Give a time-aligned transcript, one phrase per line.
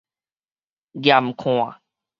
[0.95, 1.77] 驗看